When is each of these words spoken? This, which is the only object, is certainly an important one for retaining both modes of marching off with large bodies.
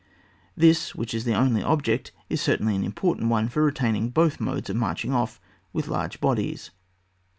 This, 0.57 0.95
which 0.95 1.13
is 1.13 1.25
the 1.25 1.35
only 1.35 1.61
object, 1.61 2.11
is 2.27 2.41
certainly 2.41 2.75
an 2.75 2.83
important 2.83 3.29
one 3.29 3.49
for 3.49 3.61
retaining 3.63 4.09
both 4.09 4.39
modes 4.39 4.67
of 4.71 4.75
marching 4.75 5.13
off 5.13 5.39
with 5.73 5.87
large 5.89 6.19
bodies. 6.19 6.71